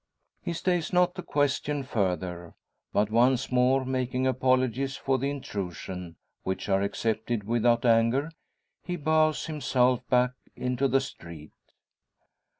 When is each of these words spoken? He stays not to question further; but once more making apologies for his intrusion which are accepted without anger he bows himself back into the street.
He 0.41 0.53
stays 0.53 0.91
not 0.91 1.13
to 1.13 1.21
question 1.21 1.83
further; 1.83 2.55
but 2.91 3.11
once 3.11 3.51
more 3.51 3.85
making 3.85 4.25
apologies 4.25 4.95
for 4.97 5.19
his 5.21 5.29
intrusion 5.29 6.15
which 6.41 6.67
are 6.69 6.81
accepted 6.81 7.43
without 7.43 7.85
anger 7.85 8.31
he 8.83 8.95
bows 8.95 9.45
himself 9.45 10.01
back 10.09 10.31
into 10.55 10.87
the 10.87 11.01
street. 11.01 11.51